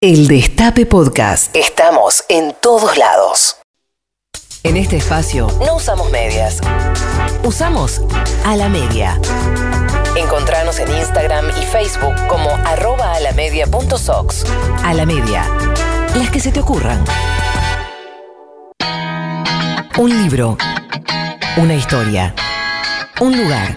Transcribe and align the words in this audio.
El 0.00 0.28
Destape 0.28 0.86
Podcast. 0.86 1.56
Estamos 1.56 2.24
en 2.28 2.54
todos 2.62 2.96
lados. 2.96 3.56
En 4.62 4.76
este 4.76 4.96
espacio 4.96 5.48
no 5.66 5.74
usamos 5.74 6.12
medias. 6.12 6.60
Usamos 7.42 8.02
a 8.44 8.54
la 8.54 8.68
media. 8.68 9.20
Encontranos 10.14 10.78
en 10.78 10.96
Instagram 10.96 11.46
y 11.60 11.64
Facebook 11.64 12.14
como 12.28 12.48
arroba 12.64 13.14
a 13.14 13.18
la 13.18 13.32
media.sox. 13.32 14.44
A 14.84 14.94
la 14.94 15.04
media. 15.04 15.44
Las 16.14 16.30
que 16.30 16.38
se 16.38 16.52
te 16.52 16.60
ocurran. 16.60 17.04
Un 19.98 20.22
libro. 20.22 20.56
Una 21.56 21.74
historia. 21.74 22.36
Un 23.20 23.36
lugar. 23.36 23.76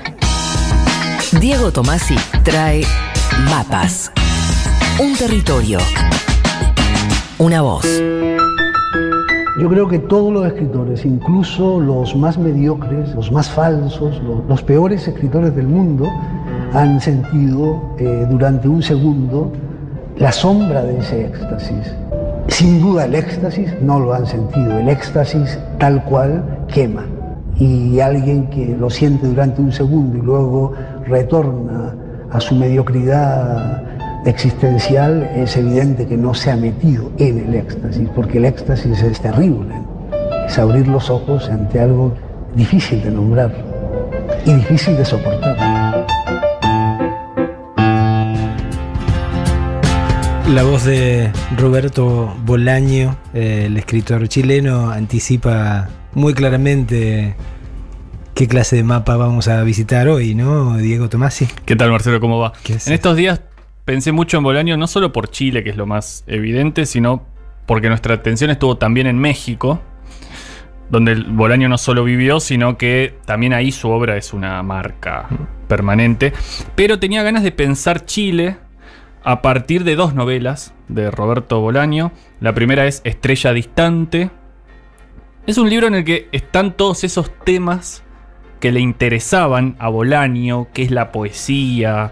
Diego 1.32 1.72
Tomasi 1.72 2.16
trae 2.44 2.86
mapas. 3.50 4.12
Un 5.02 5.16
territorio. 5.16 5.80
Una 7.40 7.64
voz. 7.64 7.88
Yo 9.60 9.68
creo 9.68 9.88
que 9.88 9.98
todos 9.98 10.32
los 10.32 10.46
escritores, 10.46 11.06
incluso 11.06 11.80
los 11.80 12.16
más 12.16 12.38
mediocres, 12.38 13.16
los 13.16 13.32
más 13.32 13.50
falsos, 13.50 14.22
los, 14.48 14.62
peores 14.62 15.08
escritores 15.08 15.56
del 15.56 15.66
mundo, 15.66 16.08
han 16.74 17.02
sentido 17.02 17.96
eh, 17.98 18.28
durante 18.30 18.68
un 18.68 18.84
segundo 18.84 19.52
la 20.18 20.32
sombra 20.32 20.84
de 20.84 21.00
ese 21.00 21.26
éxtasis. 21.26 21.96
Sin 22.50 22.80
duda 22.80 23.06
el 23.06 23.16
éxtasis 23.16 23.74
no 23.82 24.00
lo 24.00 24.14
han 24.14 24.28
sentido, 24.28 24.78
el 24.78 24.88
éxtasis 24.88 25.58
tal 25.80 26.04
cual 26.04 26.64
quema. 26.68 27.08
Y 27.58 28.00
alguien 28.02 28.52
que 28.52 28.78
lo 28.80 28.92
siente 28.92 29.26
durante 29.26 29.64
un 29.64 29.72
segundo 29.72 30.20
y 30.20 30.22
luego 30.22 30.74
retorna 31.08 31.96
a 32.30 32.40
su 32.40 32.54
mediocridad 32.54 33.82
existencial, 34.26 35.30
es 35.36 35.58
evidente 35.58 36.06
que 36.06 36.18
no 36.18 36.34
se 36.34 36.52
ha 36.52 36.56
metido 36.56 37.12
en 37.18 37.40
el 37.40 37.56
éxtasis, 37.56 38.08
porque 38.16 38.38
el 38.38 38.46
éxtasis 38.46 39.02
es 39.02 39.20
terrible. 39.20 39.76
Es 40.48 40.58
abrir 40.60 40.88
los 40.88 41.10
ojos 41.10 41.50
ante 41.50 41.80
algo 41.80 42.14
difícil 42.56 43.02
de 43.04 43.12
nombrar 43.12 43.52
y 44.46 44.54
difícil 44.54 44.98
de 44.98 45.06
soportar. 45.06 46.06
La 50.54 50.64
voz 50.64 50.84
de 50.84 51.32
Roberto 51.58 52.36
Bolaño, 52.44 53.16
el 53.34 53.78
escritor 53.78 54.28
chileno, 54.28 54.92
anticipa 54.92 55.88
muy 56.14 56.34
claramente 56.34 57.36
qué 58.34 58.48
clase 58.48 58.76
de 58.76 58.84
mapa 58.84 59.16
vamos 59.16 59.48
a 59.48 59.64
visitar 59.64 60.10
hoy, 60.10 60.36
¿no, 60.36 60.78
Diego 60.78 61.08
Tomasi? 61.08 61.48
¿Qué 61.66 61.78
tal, 61.78 61.90
Marcelo? 61.92 62.20
¿Cómo 62.20 62.38
va? 62.40 62.52
En 62.68 62.94
estos 62.94 63.16
días 63.16 63.40
pensé 63.86 64.12
mucho 64.12 64.38
en 64.38 64.44
Bolaño, 64.44 64.78
no 64.78 64.88
solo 64.88 65.12
por 65.12 65.30
Chile, 65.30 65.64
que 65.64 65.72
es 65.72 65.78
lo 65.78 65.86
más 65.86 66.24
evidente, 66.28 66.86
sino 66.86 67.26
porque 67.66 67.90
nuestra 67.90 68.16
atención 68.16 68.50
estuvo 68.50 68.78
también 68.78 69.08
en 69.08 69.18
México, 69.18 69.82
donde 70.90 71.16
Bolaño 71.16 71.70
no 71.70 71.78
solo 71.78 72.04
vivió, 72.04 72.40
sino 72.40 72.78
que 72.78 73.16
también 73.26 73.54
ahí 73.54 73.72
su 73.72 73.90
obra 73.90 74.18
es 74.18 74.34
una 74.34 74.62
marca 74.62 75.28
permanente. 75.68 76.34
Pero 76.76 77.00
tenía 77.00 77.24
ganas 77.24 77.44
de 77.44 77.52
pensar 77.52 78.06
Chile 78.06 78.58
a 79.24 79.42
partir 79.42 79.84
de 79.84 79.96
dos 79.96 80.14
novelas 80.14 80.74
de 80.88 81.10
Roberto 81.12 81.62
Bolaño. 81.62 82.12
La 82.40 82.54
primera 82.54 82.86
es 82.86 83.02
Estrella 83.06 83.54
Distante. 83.54 84.32
Es 85.48 85.58
un 85.58 85.70
libro 85.70 85.88
en 85.88 85.96
el 85.96 86.04
que 86.04 86.28
están 86.32 86.76
todos 86.76 87.04
esos 87.04 87.32
temas 87.46 88.04
que 88.60 88.72
le 88.72 88.80
interesaban 88.80 89.76
a 89.80 89.90
Bolaño, 89.90 90.68
que 90.74 90.84
es 90.84 90.92
la 90.92 91.12
poesía, 91.12 92.12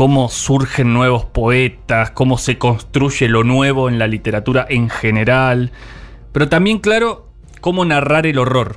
cómo 0.00 0.30
surgen 0.30 0.94
nuevos 0.94 1.26
poetas, 1.26 2.10
cómo 2.12 2.38
se 2.38 2.56
construye 2.56 3.28
lo 3.28 3.44
nuevo 3.44 3.90
en 3.90 3.98
la 3.98 4.06
literatura 4.06 4.64
en 4.66 4.88
general, 4.88 5.72
pero 6.32 6.48
también, 6.48 6.78
claro, 6.78 7.28
cómo 7.60 7.84
narrar 7.84 8.26
el 8.26 8.38
horror, 8.38 8.76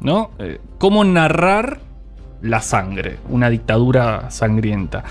¿no? 0.00 0.30
Cómo 0.78 1.04
narrar 1.04 1.80
la 2.40 2.62
sangre, 2.62 3.18
una 3.28 3.50
dictadura 3.50 4.30
sangrienta. 4.30 5.04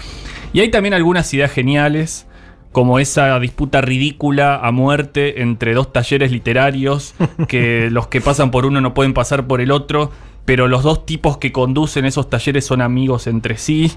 Y 0.53 0.61
hay 0.61 0.71
también 0.71 0.95
algunas 0.95 1.31
ideas 1.35 1.51
geniales, 1.51 2.25
como 2.71 2.97
esa 2.97 3.39
disputa 3.39 3.81
ridícula 3.81 4.55
a 4.55 4.71
muerte 4.71 5.43
entre 5.43 5.75
dos 5.75 5.93
talleres 5.93 6.31
literarios, 6.31 7.13
que 7.47 7.89
los 7.91 8.07
que 8.07 8.21
pasan 8.21 8.49
por 8.49 8.65
uno 8.65 8.81
no 8.81 8.95
pueden 8.95 9.13
pasar 9.13 9.45
por 9.45 9.61
el 9.61 9.69
otro, 9.69 10.09
pero 10.45 10.67
los 10.67 10.81
dos 10.81 11.05
tipos 11.05 11.37
que 11.37 11.51
conducen 11.51 12.05
esos 12.05 12.27
talleres 12.27 12.65
son 12.65 12.81
amigos 12.81 13.27
entre 13.27 13.57
sí. 13.57 13.91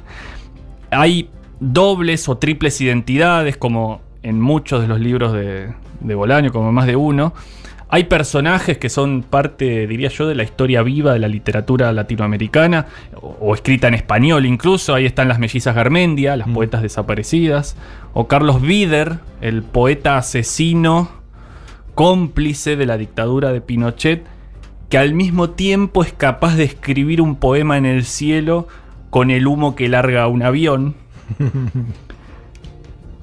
Hay 0.91 1.31
dobles 1.61 2.29
o 2.29 2.39
triples 2.39 2.81
identidades, 2.81 3.57
como 3.57 4.01
en 4.23 4.41
muchos 4.41 4.83
de 4.83 4.89
los 4.89 5.01
libros 5.01 5.33
de, 5.33 5.73
de 6.01 6.15
Bolaño, 6.15 6.53
como 6.53 6.73
más 6.73 6.87
de 6.87 6.97
uno. 6.97 7.33
Hay 7.89 8.05
personajes 8.05 8.79
que 8.79 8.89
son 8.89 9.23
parte, 9.23 9.87
diría 9.87 10.09
yo, 10.09 10.27
de 10.27 10.35
la 10.35 10.43
historia 10.43 10.83
viva 10.83 11.13
de 11.13 11.21
la 11.21 11.29
literatura 11.29 11.93
latinoamericana, 11.93 12.87
o, 13.15 13.37
o 13.41 13.55
escrita 13.55 13.87
en 13.87 13.95
español 13.95 14.45
incluso. 14.45 14.95
Ahí 14.95 15.07
están 15.07 15.29
las 15.29 15.39
mellizas 15.39 15.75
Garmendia, 15.75 16.37
las 16.37 16.49
poetas 16.49 16.83
desaparecidas, 16.83 17.77
o 18.13 18.27
Carlos 18.27 18.61
Bider, 18.61 19.19
el 19.41 19.63
poeta 19.63 20.17
asesino, 20.17 21.11
cómplice 21.95 22.77
de 22.77 22.87
la 22.87 22.99
dictadura 22.99 23.53
de 23.53 23.61
Pinochet, 23.61 24.27
que 24.89 24.99
al 24.99 25.15
mismo 25.15 25.51
tiempo 25.51 26.03
es 26.03 26.13
capaz 26.13 26.57
de 26.57 26.65
escribir 26.65 27.21
un 27.21 27.37
poema 27.37 27.79
en 27.79 27.87
el 27.87 28.05
cielo 28.05 28.69
con 29.11 29.31
el 29.31 29.47
humo 29.47 29.75
que 29.77 29.89
larga 29.89 30.27
un 30.27 30.43
avión. 30.43 30.95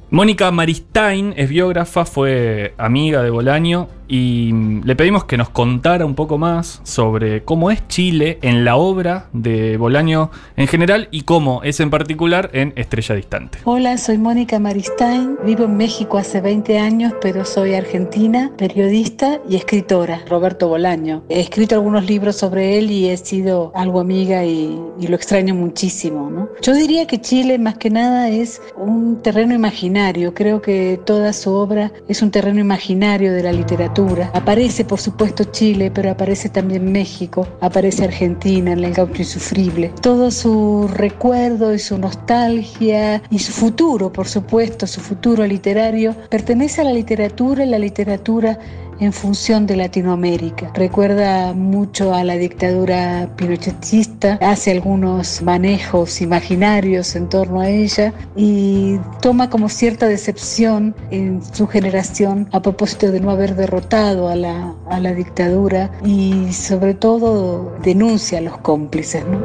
Mónica 0.10 0.52
Maristain 0.52 1.34
es 1.38 1.50
biógrafa, 1.50 2.06
fue 2.06 2.76
amiga 2.78 3.24
de 3.24 3.32
Bolaño 3.32 3.88
y 4.14 4.52
le 4.84 4.96
pedimos 4.96 5.24
que 5.24 5.38
nos 5.38 5.50
contara 5.50 6.06
un 6.06 6.14
poco 6.14 6.38
más 6.38 6.82
sobre 6.84 7.44
cómo 7.44 7.72
es 7.72 7.88
Chile 7.88 8.38
en 8.44 8.64
la 8.64 8.76
obra 8.76 9.26
de 9.34 9.76
Bolaño 9.76 10.30
en 10.56 10.68
general 10.68 11.08
y 11.10 11.22
cómo 11.22 11.64
es 11.64 11.80
en 11.80 11.90
particular 11.90 12.52
en 12.54 12.74
Estrella 12.76 13.16
Distante. 13.16 13.58
Hola, 13.64 13.98
soy 13.98 14.20
Mónica 14.20 14.60
Maristain, 14.60 15.40
vivo 15.44 15.64
en 15.64 15.78
México 15.78 16.20
hace 16.20 16.42
20 16.42 16.78
años, 16.78 17.14
pero 17.24 17.44
soy 17.44 17.74
argentina, 17.74 18.52
periodista 18.56 19.40
y 19.50 19.56
escritora, 19.56 20.22
Roberto 20.30 20.68
Bolaño. 20.68 21.24
He 21.28 21.40
escrito 21.40 21.74
algunos 21.74 22.06
libros 22.06 22.36
sobre 22.36 22.78
él 22.78 22.92
y 22.92 23.10
he 23.10 23.18
sido 23.18 23.72
algo 23.74 24.00
amiga 24.00 24.46
y, 24.46 24.80
y 25.00 25.08
lo 25.08 25.16
extraño 25.16 25.56
muchísimo. 25.56 26.30
¿no? 26.30 26.50
Yo 26.62 26.76
diría 26.76 27.08
que 27.08 27.20
Chile 27.20 27.58
más 27.58 27.80
que 27.80 27.90
nada 27.90 28.30
es 28.30 28.62
un 28.78 29.24
terreno 29.24 29.56
imaginario, 29.56 30.36
creo 30.36 30.62
que 30.62 31.00
toda 31.04 31.34
su 31.34 31.52
obra 31.52 31.92
es 32.08 32.22
un 32.22 32.30
terreno 32.30 32.60
imaginario 32.60 33.34
de 33.34 33.42
la 33.42 33.52
literatura. 33.52 34.03
Aparece 34.34 34.84
por 34.84 35.00
supuesto 35.00 35.46
Chile, 35.46 35.90
pero 35.90 36.12
aparece 36.12 36.50
también 36.50 36.92
México, 36.92 37.48
aparece 37.62 38.04
Argentina 38.04 38.74
en 38.74 38.84
el 38.84 38.94
gaucho 38.94 39.22
insufrible. 39.22 39.94
Todo 40.02 40.30
su 40.30 40.90
recuerdo 40.94 41.74
y 41.74 41.80
su 41.80 41.98
nostalgia 41.98 43.22
y 43.30 43.40
su 43.40 43.52
futuro, 43.54 44.12
por 44.12 44.28
supuesto, 44.28 44.88
su 44.88 45.00
futuro 45.00 45.46
literario, 45.46 46.16
pertenece 46.30 46.82
a 46.82 46.84
la 46.84 46.94
literatura 46.94 47.64
y 47.64 47.70
la 47.70 47.80
literatura 47.80 48.60
en 49.04 49.14
función 49.14 49.68
de 49.68 49.76
Latinoamérica. 49.76 50.72
Recuerda 50.74 51.54
mucho 51.54 52.14
a 52.14 52.24
la 52.24 52.36
dictadura 52.36 53.30
pinochetista, 53.36 54.38
hace 54.42 54.72
algunos 54.72 55.42
manejos 55.42 56.22
imaginarios 56.22 57.16
en 57.16 57.30
torno 57.30 57.62
a 57.62 57.70
ella 57.70 58.14
y 58.36 58.98
toma 59.22 59.50
como 59.50 59.70
cierta 59.70 60.08
decepción 60.08 60.96
en 61.12 61.42
su 61.54 61.68
generación 61.68 62.48
a 62.52 62.62
propósito 62.62 63.12
de 63.12 63.20
no 63.20 63.32
haber 63.32 63.56
derrotado 63.56 64.30
a 64.30 64.36
la, 64.36 64.74
a 64.90 65.00
la 65.00 65.14
dictadura 65.14 65.92
y 66.04 66.52
sobre 66.54 66.94
todo 66.94 67.76
denuncia 67.84 68.40
a 68.40 68.42
los 68.42 68.58
cómplices. 68.60 69.26
¿no? 69.26 69.42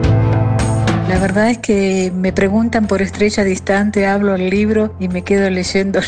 La 1.08 1.18
verdad 1.18 1.50
es 1.50 1.58
que 1.58 2.12
me 2.14 2.32
preguntan 2.32 2.86
por 2.86 3.00
Estrella 3.00 3.42
Distante, 3.42 4.06
hablo 4.06 4.34
el 4.34 4.50
libro 4.50 4.94
y 5.00 5.08
me 5.08 5.22
quedo 5.22 5.48
leyéndolo 5.48 6.04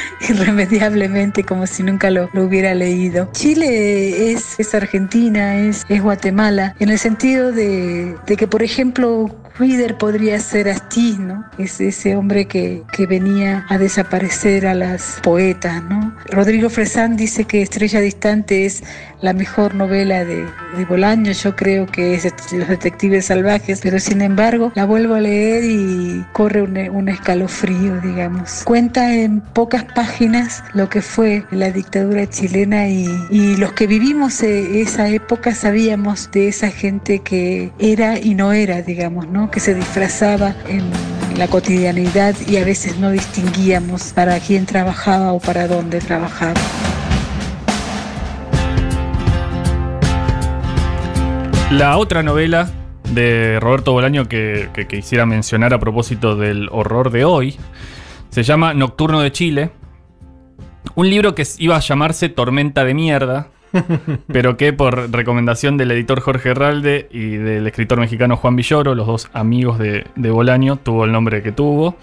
irremediablemente 0.28 1.44
como 1.44 1.66
si 1.66 1.82
nunca 1.82 2.10
lo, 2.10 2.28
hubiera 2.34 2.74
leído. 2.74 3.28
Chile 3.32 4.32
es, 4.32 4.58
es 4.58 4.74
Argentina, 4.74 5.56
es, 5.56 5.84
es, 5.88 6.02
Guatemala, 6.02 6.74
en 6.78 6.90
el 6.90 6.98
sentido 6.98 7.52
de, 7.52 8.16
de 8.26 8.36
que, 8.36 8.46
por 8.46 8.62
ejemplo, 8.62 9.30
Reader 9.58 9.98
podría 9.98 10.38
ser 10.40 10.68
Astiz, 10.68 11.18
¿no? 11.18 11.44
Es 11.58 11.80
ese 11.80 12.16
hombre 12.16 12.46
que, 12.46 12.82
que, 12.92 13.06
venía 13.06 13.66
a 13.68 13.78
desaparecer 13.78 14.66
a 14.66 14.74
las 14.74 15.18
poetas, 15.22 15.82
¿no? 15.84 16.14
Rodrigo 16.30 16.70
Fresán 16.70 17.16
dice 17.16 17.44
que 17.44 17.62
Estrella 17.62 18.00
Distante 18.00 18.64
es 18.64 18.82
la 19.20 19.32
mejor 19.32 19.74
novela 19.74 20.24
de, 20.24 20.44
de 20.76 20.84
Bolaño, 20.84 21.32
yo 21.32 21.54
creo 21.54 21.86
que 21.86 22.14
es 22.14 22.24
Los 22.52 22.68
Detectives 22.68 23.26
Salvajes, 23.26 23.80
pero 23.82 24.00
sin 24.00 24.20
embargo 24.20 24.72
la 24.74 24.84
vuelvo 24.84 25.14
a 25.14 25.20
leer 25.20 25.64
y 25.64 26.24
corre 26.32 26.62
un, 26.62 26.76
un 26.76 27.08
escalofrío, 27.08 28.00
digamos. 28.00 28.62
Cuenta 28.64 29.14
en 29.14 29.40
pocas 29.40 29.84
páginas 29.84 30.64
lo 30.74 30.88
que 30.88 31.02
fue 31.02 31.44
la 31.50 31.70
dictadura 31.70 32.28
chilena 32.28 32.88
y, 32.88 33.06
y 33.30 33.56
los 33.56 33.72
que 33.72 33.86
vivimos 33.86 34.42
esa 34.42 35.08
época 35.08 35.54
sabíamos 35.54 36.30
de 36.32 36.48
esa 36.48 36.70
gente 36.70 37.20
que 37.20 37.70
era 37.78 38.18
y 38.18 38.34
no 38.34 38.52
era, 38.52 38.82
digamos, 38.82 39.28
¿no? 39.28 39.51
Que 39.52 39.60
se 39.60 39.74
disfrazaba 39.74 40.54
en 40.66 40.90
la 41.36 41.46
cotidianidad 41.46 42.34
y 42.46 42.56
a 42.56 42.64
veces 42.64 42.98
no 42.98 43.10
distinguíamos 43.10 44.12
para 44.12 44.40
quién 44.40 44.66
trabajaba 44.66 45.32
o 45.32 45.40
para 45.40 45.68
dónde 45.68 46.00
trabajaba. 46.00 46.54
La 51.70 51.96
otra 51.96 52.22
novela 52.22 52.70
de 53.14 53.58
Roberto 53.60 53.92
Bolaño 53.92 54.28
que, 54.28 54.68
quisiera 54.88 55.26
mencionar 55.26 55.72
a 55.74 55.78
propósito 55.78 56.36
del 56.36 56.68
horror 56.70 57.10
de 57.10 57.24
hoy 57.24 57.56
se 58.30 58.42
llama 58.42 58.74
Nocturno 58.74 59.20
de 59.20 59.32
Chile. 59.32 59.70
Un 60.94 61.08
libro 61.08 61.34
que 61.34 61.46
iba 61.58 61.76
a 61.76 61.80
llamarse 61.80 62.28
Tormenta 62.28 62.84
de 62.84 62.94
Mierda, 62.94 63.48
pero 64.26 64.56
que 64.56 64.72
por 64.72 65.10
recomendación 65.10 65.76
del 65.76 65.90
editor 65.90 66.20
Jorge 66.20 66.50
Herralde 66.50 67.08
y 67.10 67.36
del 67.36 67.66
escritor 67.66 67.98
mexicano 67.98 68.36
Juan 68.36 68.56
Villoro, 68.56 68.94
los 68.94 69.06
dos 69.06 69.30
amigos 69.32 69.78
de, 69.78 70.04
Bolaño, 70.16 70.76
tuvo 70.76 71.04
el 71.04 71.12
nombre 71.12 71.42
que 71.42 71.52
tuvo. 71.52 71.96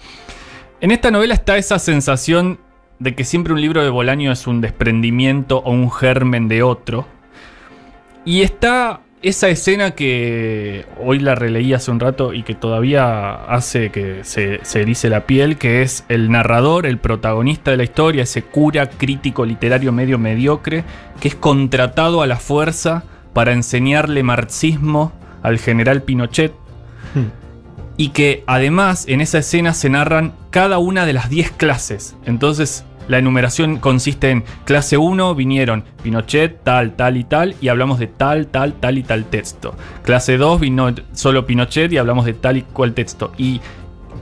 En 0.80 0.90
esta 0.90 1.10
novela 1.10 1.34
está 1.34 1.56
esa 1.58 1.78
sensación 1.78 2.58
de 2.98 3.14
que 3.14 3.24
siempre 3.24 3.52
un 3.52 3.60
libro 3.60 3.82
de 3.82 3.90
Bolaño 3.90 4.32
es 4.32 4.46
un 4.46 4.60
desprendimiento 4.60 5.58
o 5.58 5.70
un 5.70 5.90
germen 5.90 6.48
de 6.48 6.62
otro. 6.62 7.06
Y 8.24 8.42
está 8.42 9.00
esa 9.22 9.48
escena 9.48 9.90
que 9.90 10.86
hoy 10.98 11.18
la 11.18 11.34
releí 11.34 11.74
hace 11.74 11.90
un 11.90 12.00
rato 12.00 12.32
y 12.32 12.42
que 12.42 12.54
todavía 12.54 13.34
hace 13.34 13.90
que 13.90 14.24
se, 14.24 14.60
se, 14.62 14.80
erice 14.80 15.10
la 15.10 15.26
piel, 15.26 15.58
que 15.58 15.82
es 15.82 16.04
el 16.08 16.30
narrador, 16.30 16.86
el 16.86 16.98
protagonista 16.98 17.70
de 17.70 17.76
la 17.76 17.84
historia, 17.84 18.22
ese 18.22 18.42
cura 18.42 18.88
crítico 18.88 19.44
literario 19.44 19.92
medio 19.92 20.18
mediocre, 20.18 20.84
que 21.20 21.28
es 21.28 21.34
contratado 21.34 22.22
a 22.22 22.26
la 22.26 22.36
fuerza 22.36 23.04
para 23.34 23.52
enseñarle 23.52 24.22
marxismo 24.22 25.12
al 25.42 25.58
general 25.58 26.02
Pinochet. 26.02 26.52
Hmm. 27.14 27.28
Y 27.98 28.10
que 28.10 28.44
además 28.46 29.04
en 29.06 29.20
esa 29.20 29.38
escena 29.38 29.74
se 29.74 29.90
narran 29.90 30.32
cada 30.48 30.78
una 30.78 31.04
de 31.04 31.12
las 31.12 31.28
10 31.28 31.50
clases. 31.52 32.16
Entonces 32.24 32.86
la 33.10 33.18
enumeración 33.18 33.78
consiste 33.78 34.30
en 34.30 34.44
clase 34.64 34.96
1 34.96 35.34
vinieron 35.34 35.82
Pinochet, 36.00 36.62
tal, 36.62 36.94
tal 36.94 37.16
y 37.16 37.24
tal, 37.24 37.56
y 37.60 37.66
hablamos 37.66 37.98
de 37.98 38.06
tal, 38.06 38.46
tal, 38.46 38.74
tal 38.74 38.98
y 38.98 39.02
tal 39.02 39.24
texto. 39.24 39.74
Clase 40.04 40.36
2 40.36 40.60
vino 40.60 40.94
solo 41.12 41.44
Pinochet 41.44 41.92
y 41.92 41.98
hablamos 41.98 42.24
de 42.24 42.34
tal 42.34 42.58
y 42.58 42.62
cual 42.62 42.94
texto. 42.94 43.32
Y 43.36 43.60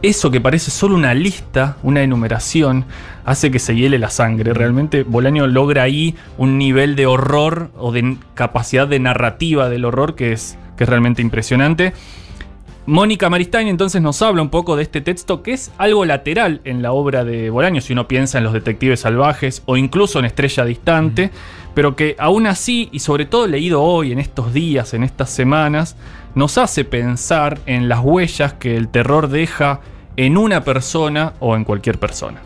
eso 0.01 0.31
que 0.31 0.41
parece 0.41 0.71
solo 0.71 0.95
una 0.95 1.13
lista, 1.13 1.77
una 1.83 2.03
enumeración, 2.03 2.87
hace 3.27 3.51
que 3.51 3.59
se 3.59 3.77
hiele 3.77 3.99
la 3.99 4.09
sangre. 4.09 4.55
Realmente 4.55 5.03
Bolaño 5.03 5.47
logra 5.47 5.83
ahí 5.83 6.15
un 6.39 6.57
nivel 6.57 6.97
de 6.97 7.05
horror 7.05 7.71
o 7.77 7.93
de 7.93 8.17
capacidad 8.33 8.89
de 8.89 9.01
narrativa 9.01 9.69
del 9.69 9.85
horror 9.85 10.15
que 10.15 10.33
es, 10.33 10.57
que 10.79 10.85
es 10.85 10.89
realmente 10.89 11.21
impresionante. 11.21 11.93
Mónica 12.89 13.29
Maristain 13.29 13.69
entonces 13.69 14.01
nos 14.01 14.23
habla 14.23 14.41
un 14.41 14.49
poco 14.49 14.75
de 14.75 14.83
este 14.83 15.03
texto 15.03 15.43
que 15.43 15.53
es 15.53 15.71
algo 15.77 16.07
lateral 16.07 16.63
en 16.65 16.81
la 16.81 16.93
obra 16.93 17.23
de 17.23 17.51
Bolaño, 17.51 17.83
si 17.83 17.93
uno 17.93 18.09
piensa 18.09 18.39
en 18.39 18.45
los 18.45 18.55
detectives 18.55 19.01
salvajes 19.01 19.63
o 19.67 19.77
incluso 19.77 20.19
en 20.19 20.25
Estrella 20.25 20.65
Distante, 20.65 21.31
pero 21.75 21.95
que 21.95 22.17
aún 22.19 22.47
así, 22.47 22.89
y 22.91 23.01
sobre 23.01 23.27
todo 23.27 23.47
leído 23.47 23.83
hoy, 23.83 24.13
en 24.13 24.19
estos 24.19 24.55
días, 24.55 24.95
en 24.95 25.05
estas 25.05 25.29
semanas, 25.29 25.97
nos 26.35 26.57
hace 26.57 26.87
pensar 26.87 27.59
en 27.67 27.91
las 27.91 28.01
huellas 28.03 28.55
que 28.55 28.75
el 28.75 28.89
terror 28.89 29.29
deja 29.29 29.83
en 30.17 30.39
una 30.39 30.65
persona 30.65 31.35
o 31.41 31.57
en 31.57 31.65
cualquier 31.65 31.99
persona. 31.99 32.41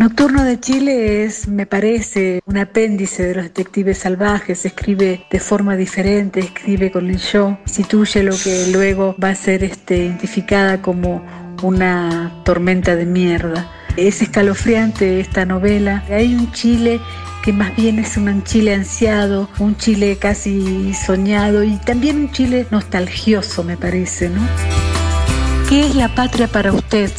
Nocturno 0.00 0.44
de 0.44 0.58
Chile 0.58 1.24
es, 1.24 1.46
me 1.46 1.66
parece, 1.66 2.40
un 2.46 2.56
apéndice 2.56 3.22
de 3.22 3.34
los 3.34 3.44
detectives 3.44 3.98
salvajes, 3.98 4.64
escribe 4.64 5.26
de 5.30 5.40
forma 5.40 5.76
diferente, 5.76 6.40
escribe 6.40 6.90
con 6.90 7.10
el 7.10 7.18
yo, 7.18 7.58
instituye 7.66 8.22
lo 8.22 8.32
que 8.34 8.68
luego 8.72 9.14
va 9.22 9.28
a 9.28 9.34
ser 9.34 9.62
este, 9.62 9.98
identificada 9.98 10.80
como 10.80 11.22
una 11.62 12.32
tormenta 12.46 12.96
de 12.96 13.04
mierda. 13.04 13.70
Es 13.98 14.22
escalofriante 14.22 15.20
esta 15.20 15.44
novela. 15.44 16.02
Hay 16.08 16.34
un 16.34 16.50
Chile 16.52 16.98
que 17.44 17.52
más 17.52 17.76
bien 17.76 17.98
es 17.98 18.16
un 18.16 18.42
Chile 18.42 18.72
ansiado, 18.72 19.50
un 19.58 19.76
Chile 19.76 20.16
casi 20.18 20.94
soñado 20.94 21.62
y 21.62 21.76
también 21.76 22.16
un 22.16 22.32
Chile 22.32 22.66
nostalgioso, 22.70 23.64
me 23.64 23.76
parece, 23.76 24.30
¿no? 24.30 24.40
¿Qué 25.68 25.84
es 25.84 25.94
la 25.94 26.14
patria 26.14 26.48
para 26.48 26.72
usted? 26.72 27.10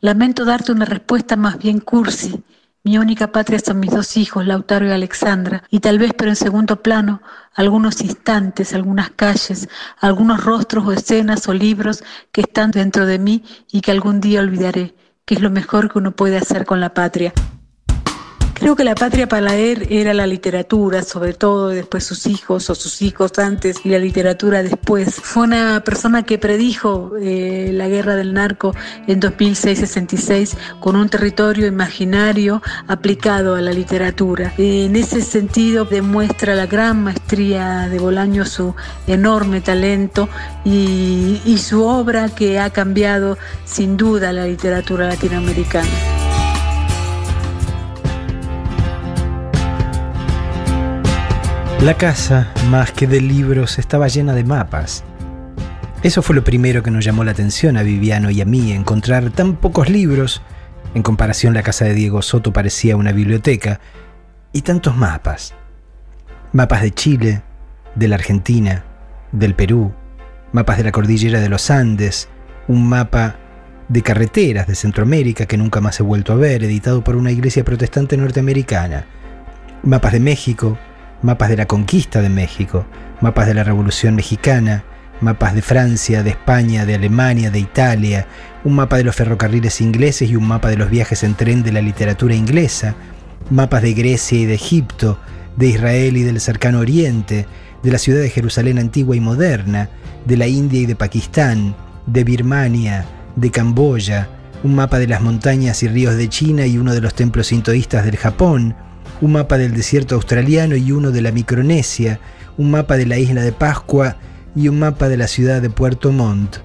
Lamento 0.00 0.44
darte 0.44 0.72
una 0.72 0.84
respuesta 0.84 1.36
más 1.36 1.58
bien 1.58 1.80
cursi. 1.80 2.42
Mi 2.84 2.98
única 2.98 3.32
patria 3.32 3.58
son 3.58 3.80
mis 3.80 3.90
dos 3.90 4.16
hijos, 4.16 4.46
Lautaro 4.46 4.86
y 4.86 4.90
Alexandra, 4.90 5.64
y 5.70 5.80
tal 5.80 5.98
vez, 5.98 6.12
pero 6.16 6.30
en 6.30 6.36
segundo 6.36 6.82
plano, 6.82 7.22
algunos 7.54 8.02
instantes, 8.02 8.74
algunas 8.74 9.10
calles, 9.10 9.68
algunos 9.98 10.44
rostros 10.44 10.86
o 10.86 10.92
escenas 10.92 11.48
o 11.48 11.54
libros 11.54 12.04
que 12.30 12.42
están 12.42 12.70
dentro 12.70 13.06
de 13.06 13.18
mí 13.18 13.42
y 13.72 13.80
que 13.80 13.90
algún 13.90 14.20
día 14.20 14.40
olvidaré, 14.40 14.94
que 15.24 15.34
es 15.34 15.40
lo 15.40 15.50
mejor 15.50 15.90
que 15.90 15.98
uno 15.98 16.12
puede 16.12 16.36
hacer 16.36 16.66
con 16.66 16.78
la 16.78 16.94
patria. 16.94 17.32
Creo 18.66 18.74
que 18.74 18.82
la 18.82 18.96
patria 18.96 19.28
para 19.28 19.54
él 19.54 19.86
era 19.90 20.12
la 20.12 20.26
literatura, 20.26 21.04
sobre 21.04 21.34
todo, 21.34 21.68
después 21.68 22.02
sus 22.02 22.26
hijos 22.26 22.68
o 22.68 22.74
sus 22.74 23.00
hijos 23.00 23.38
antes 23.38 23.76
y 23.84 23.90
la 23.90 24.00
literatura 24.00 24.64
después. 24.64 25.14
Fue 25.14 25.44
una 25.44 25.84
persona 25.84 26.24
que 26.24 26.36
predijo 26.36 27.12
eh, 27.16 27.70
la 27.72 27.86
guerra 27.86 28.16
del 28.16 28.34
narco 28.34 28.74
en 29.06 29.20
2006-66 29.20 30.56
con 30.80 30.96
un 30.96 31.08
territorio 31.08 31.68
imaginario 31.68 32.60
aplicado 32.88 33.54
a 33.54 33.60
la 33.60 33.70
literatura. 33.70 34.52
En 34.58 34.96
ese 34.96 35.22
sentido 35.22 35.84
demuestra 35.84 36.56
la 36.56 36.66
gran 36.66 37.04
maestría 37.04 37.88
de 37.88 38.00
Bolaño, 38.00 38.44
su 38.44 38.74
enorme 39.06 39.60
talento 39.60 40.28
y, 40.64 41.40
y 41.44 41.58
su 41.58 41.84
obra 41.84 42.30
que 42.30 42.58
ha 42.58 42.70
cambiado 42.70 43.38
sin 43.64 43.96
duda 43.96 44.32
la 44.32 44.44
literatura 44.44 45.06
latinoamericana. 45.06 46.25
La 51.80 51.94
casa, 51.94 52.52
más 52.70 52.90
que 52.90 53.06
de 53.06 53.20
libros, 53.20 53.78
estaba 53.78 54.08
llena 54.08 54.34
de 54.34 54.44
mapas. 54.44 55.04
Eso 56.02 56.22
fue 56.22 56.34
lo 56.34 56.42
primero 56.42 56.82
que 56.82 56.90
nos 56.90 57.04
llamó 57.04 57.22
la 57.22 57.30
atención 57.32 57.76
a 57.76 57.82
Viviano 57.82 58.30
y 58.30 58.40
a 58.40 58.44
mí, 58.44 58.72
encontrar 58.72 59.30
tan 59.30 59.56
pocos 59.56 59.88
libros. 59.88 60.42
En 60.94 61.02
comparación, 61.02 61.54
la 61.54 61.62
casa 61.62 61.84
de 61.84 61.94
Diego 61.94 62.22
Soto 62.22 62.52
parecía 62.52 62.96
una 62.96 63.12
biblioteca. 63.12 63.78
Y 64.52 64.62
tantos 64.62 64.96
mapas. 64.96 65.54
Mapas 66.52 66.82
de 66.82 66.92
Chile, 66.92 67.42
de 67.94 68.08
la 68.08 68.16
Argentina, 68.16 68.84
del 69.30 69.54
Perú, 69.54 69.92
mapas 70.52 70.78
de 70.78 70.84
la 70.84 70.92
cordillera 70.92 71.40
de 71.40 71.50
los 71.50 71.70
Andes, 71.70 72.28
un 72.68 72.88
mapa 72.88 73.36
de 73.88 74.02
carreteras 74.02 74.66
de 74.66 74.74
Centroamérica 74.74 75.46
que 75.46 75.58
nunca 75.58 75.80
más 75.80 76.00
he 76.00 76.02
vuelto 76.02 76.32
a 76.32 76.36
ver, 76.36 76.64
editado 76.64 77.04
por 77.04 77.16
una 77.16 77.30
iglesia 77.30 77.64
protestante 77.64 78.16
norteamericana, 78.16 79.04
mapas 79.82 80.12
de 80.12 80.20
México, 80.20 80.78
mapas 81.22 81.48
de 81.48 81.56
la 81.56 81.66
conquista 81.66 82.20
de 82.20 82.28
México, 82.28 82.86
mapas 83.20 83.46
de 83.46 83.54
la 83.54 83.64
Revolución 83.64 84.14
Mexicana, 84.14 84.84
mapas 85.20 85.54
de 85.54 85.62
Francia, 85.62 86.22
de 86.22 86.30
España, 86.30 86.84
de 86.84 86.94
Alemania, 86.94 87.50
de 87.50 87.58
Italia, 87.58 88.26
un 88.64 88.74
mapa 88.74 88.96
de 88.96 89.04
los 89.04 89.16
ferrocarriles 89.16 89.80
ingleses 89.80 90.30
y 90.30 90.36
un 90.36 90.46
mapa 90.46 90.68
de 90.68 90.76
los 90.76 90.90
viajes 90.90 91.22
en 91.22 91.34
tren 91.34 91.62
de 91.62 91.72
la 91.72 91.80
literatura 91.80 92.34
inglesa, 92.34 92.94
mapas 93.50 93.82
de 93.82 93.94
Grecia 93.94 94.38
y 94.38 94.44
de 94.44 94.54
Egipto, 94.54 95.18
de 95.56 95.68
Israel 95.68 96.16
y 96.16 96.22
del 96.22 96.40
cercano 96.40 96.80
Oriente, 96.80 97.46
de 97.82 97.90
la 97.90 97.98
ciudad 97.98 98.20
de 98.20 98.30
Jerusalén 98.30 98.78
antigua 98.78 99.16
y 99.16 99.20
moderna, 99.20 99.88
de 100.24 100.36
la 100.36 100.46
India 100.48 100.80
y 100.80 100.86
de 100.86 100.96
Pakistán, 100.96 101.74
de 102.06 102.24
Birmania, 102.24 103.04
de 103.36 103.50
Camboya, 103.50 104.28
un 104.64 104.74
mapa 104.74 104.98
de 104.98 105.06
las 105.06 105.22
montañas 105.22 105.82
y 105.82 105.88
ríos 105.88 106.16
de 106.16 106.28
China 106.28 106.66
y 106.66 106.78
uno 106.78 106.94
de 106.94 107.00
los 107.00 107.14
templos 107.14 107.48
sintoístas 107.48 108.04
del 108.04 108.16
Japón, 108.16 108.74
un 109.20 109.32
mapa 109.32 109.58
del 109.58 109.74
desierto 109.74 110.14
australiano 110.14 110.76
y 110.76 110.92
uno 110.92 111.10
de 111.10 111.22
la 111.22 111.32
Micronesia, 111.32 112.20
un 112.58 112.70
mapa 112.70 112.96
de 112.96 113.06
la 113.06 113.18
isla 113.18 113.42
de 113.42 113.52
Pascua 113.52 114.16
y 114.54 114.68
un 114.68 114.78
mapa 114.78 115.08
de 115.08 115.16
la 115.16 115.26
ciudad 115.26 115.62
de 115.62 115.70
Puerto 115.70 116.12
Montt, 116.12 116.58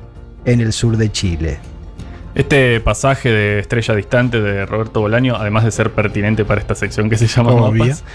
en 0.45 0.61
el 0.61 0.73
sur 0.73 0.97
de 0.97 1.11
Chile. 1.11 1.59
Este 2.33 2.79
pasaje 2.79 3.29
de 3.29 3.59
Estrella 3.59 3.93
Distante 3.93 4.41
de 4.41 4.65
Roberto 4.65 5.01
Bolaño, 5.01 5.35
además 5.35 5.65
de 5.65 5.71
ser 5.71 5.91
pertinente 5.91 6.45
para 6.45 6.61
esta 6.61 6.75
sección 6.75 7.09
que 7.09 7.17
se 7.17 7.27
llama 7.27 7.53
Mapas, 7.55 8.05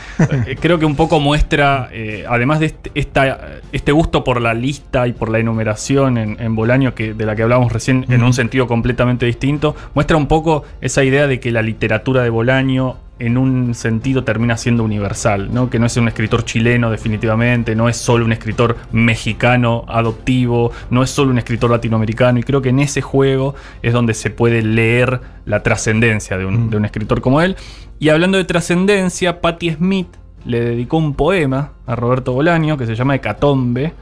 eh, 0.46 0.56
creo 0.58 0.78
que 0.78 0.86
un 0.86 0.96
poco 0.96 1.20
muestra, 1.20 1.90
eh, 1.92 2.24
además 2.26 2.60
de 2.60 2.74
este, 2.94 3.36
este, 3.72 3.92
gusto 3.92 4.24
por 4.24 4.40
la 4.40 4.54
lista 4.54 5.06
y 5.06 5.12
por 5.12 5.28
la 5.28 5.38
enumeración 5.38 6.16
en, 6.16 6.40
en 6.40 6.56
Bolaño, 6.56 6.94
que, 6.94 7.12
de 7.12 7.26
la 7.26 7.36
que 7.36 7.42
hablábamos 7.42 7.72
recién 7.72 8.06
en 8.08 8.24
un 8.24 8.32
sentido 8.32 8.66
completamente 8.66 9.26
distinto, 9.26 9.76
muestra 9.94 10.16
un 10.16 10.28
poco 10.28 10.64
esa 10.80 11.04
idea 11.04 11.26
de 11.26 11.38
que 11.38 11.50
la 11.50 11.60
literatura 11.60 12.22
de 12.22 12.30
Bolaño 12.30 12.96
en 13.18 13.38
un 13.38 13.74
sentido 13.74 14.24
termina 14.24 14.56
siendo 14.56 14.84
universal, 14.84 15.52
¿no? 15.52 15.70
que 15.70 15.78
no 15.78 15.86
es 15.86 15.96
un 15.96 16.08
escritor 16.08 16.44
chileno 16.44 16.90
definitivamente, 16.90 17.74
no 17.74 17.88
es 17.88 17.96
solo 17.96 18.24
un 18.24 18.32
escritor 18.32 18.76
mexicano 18.92 19.84
adoptivo, 19.88 20.70
no 20.90 21.02
es 21.02 21.10
solo 21.10 21.30
un 21.30 21.38
escritor 21.38 21.70
latinoamericano, 21.70 22.38
y 22.38 22.42
creo 22.42 22.60
que 22.60 22.68
en 22.68 22.80
ese 22.80 23.00
juego 23.00 23.54
es 23.82 23.92
donde 23.92 24.12
se 24.12 24.30
puede 24.30 24.62
leer 24.62 25.20
la 25.46 25.62
trascendencia 25.62 26.36
de 26.36 26.44
un, 26.44 26.68
de 26.68 26.76
un 26.76 26.84
escritor 26.84 27.20
como 27.20 27.40
él. 27.40 27.56
Y 27.98 28.10
hablando 28.10 28.36
de 28.36 28.44
trascendencia, 28.44 29.40
Patti 29.40 29.72
Smith 29.72 30.08
le 30.44 30.60
dedicó 30.60 30.98
un 30.98 31.14
poema 31.14 31.72
a 31.86 31.96
Roberto 31.96 32.32
Bolaño 32.32 32.76
que 32.76 32.86
se 32.86 32.94
llama 32.94 33.14
Hecatombe. 33.14 33.94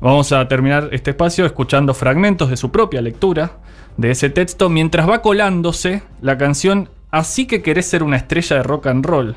Vamos 0.00 0.32
a 0.32 0.48
terminar 0.48 0.88
este 0.92 1.10
espacio 1.10 1.44
escuchando 1.44 1.92
fragmentos 1.92 2.48
de 2.48 2.56
su 2.56 2.70
propia 2.72 3.02
lectura 3.02 3.58
de 3.96 4.10
ese 4.10 4.30
texto 4.30 4.70
mientras 4.70 5.08
va 5.08 5.20
colándose 5.20 6.02
la 6.22 6.38
canción 6.38 6.88
Así 7.10 7.46
que 7.46 7.62
querés 7.62 7.86
ser 7.86 8.02
una 8.02 8.16
estrella 8.16 8.56
de 8.56 8.62
rock 8.62 8.86
and 8.86 9.04
roll. 9.04 9.36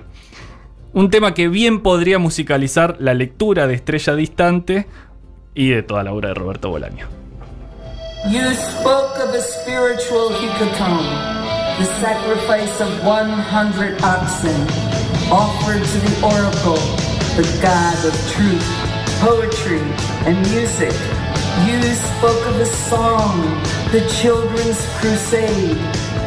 Un 0.93 1.09
tema 1.09 1.33
que 1.33 1.47
bien 1.47 1.81
podría 1.81 2.19
musicalizar 2.19 2.97
la 2.99 3.13
lectura 3.15 3.65
de 3.65 3.73
Estrella 3.73 4.15
Distante 4.15 4.87
y 5.55 5.69
de 5.69 5.81
toda 5.81 6.03
la 6.03 6.13
obra 6.13 6.29
de 6.29 6.35
Roberto 6.35 6.69
Bolaño. 6.69 7.07
You 8.29 8.53
spoke 8.53 9.19
of 9.19 9.33
a 9.33 9.41
spiritual 9.41 10.29
hecatomb, 10.29 11.03
the 11.77 11.85
sacrifice 11.99 12.79
of 12.79 13.03
100 13.03 14.01
oxen, 14.01 14.55
offered 15.29 15.83
to 15.83 15.97
the 15.99 16.25
oracle, 16.25 16.79
the 17.35 17.43
god 17.61 17.99
of 18.05 18.13
truth, 18.31 18.63
poetry, 19.19 19.81
and 20.25 20.37
music. 20.53 20.93
You 21.67 21.81
spoke 21.95 22.45
of 22.47 22.61
a 22.61 22.65
song, 22.65 23.41
the 23.91 24.07
children's 24.21 24.79
crusade, 24.99 25.77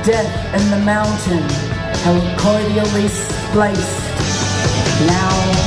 death 0.07 0.55
and 0.55 0.73
the 0.73 0.79
mountain, 0.87 1.43
how 2.05 2.15
cordially 2.39 3.09
spliced. 3.09 4.07
Now 5.05 5.66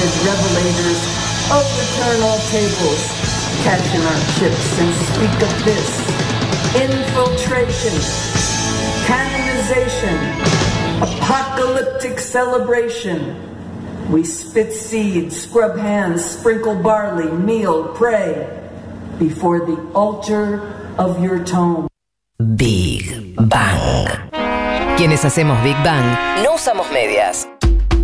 and 0.00 0.12
revelators 0.24 1.00
of 1.52 1.64
eternal 1.84 2.36
tables, 2.48 3.02
catching 3.64 4.00
our 4.00 4.20
chips 4.38 4.78
and 4.80 4.90
speak 5.12 5.36
of 5.42 5.54
this. 5.64 5.90
Infiltration, 6.74 7.96
canonization, 9.06 10.16
apocalyptic 11.02 12.18
celebration. 12.18 13.36
We 14.10 14.24
spit 14.24 14.72
seed, 14.72 15.32
scrub 15.32 15.76
hands, 15.76 16.24
sprinkle 16.24 16.82
barley, 16.82 17.30
meal, 17.30 17.92
pray 17.94 18.48
before 19.18 19.60
the 19.60 19.76
altar 19.92 20.60
of 20.98 21.22
your 21.22 21.44
tomb. 21.44 21.88
Big 22.56 23.36
Bang. 23.36 24.08
Quienes 24.96 25.24
hacemos 25.24 25.62
Big 25.62 25.76
Bang 25.82 26.42
no 26.44 26.54
usamos 26.54 26.90
medias, 26.92 27.48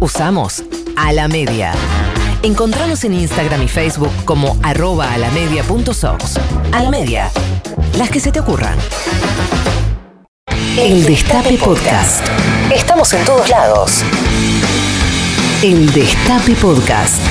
usamos 0.01 0.63
a 0.99 1.13
la 1.13 1.29
media. 1.29 1.73
Encontranos 2.43 3.05
en 3.05 3.15
Instagram 3.15 3.63
y 3.63 3.69
Facebook 3.69 4.11
como 4.25 4.59
arroba 4.63 5.13
a 5.13 5.19
la 5.19 5.31
media 5.31 5.63
A 6.73 6.83
la 6.83 6.91
media. 6.91 7.31
Las 7.97 8.11
que 8.11 8.19
se 8.19 8.33
te 8.33 8.41
ocurran. 8.41 8.77
El 10.77 11.05
Destape 11.05 11.57
Podcast. 11.57 12.27
Estamos 12.75 13.13
en 13.13 13.25
todos 13.25 13.49
lados. 13.49 14.03
El 15.63 15.93
Destape 15.93 16.55
Podcast. 16.55 17.23